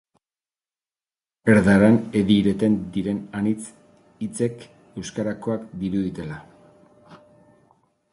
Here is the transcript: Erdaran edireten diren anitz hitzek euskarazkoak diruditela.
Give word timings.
Erdaran 1.55 1.99
edireten 2.21 2.77
diren 2.95 3.19
anitz 3.41 3.67
hitzek 4.23 4.65
euskarazkoak 5.03 5.69
diruditela. 5.83 6.39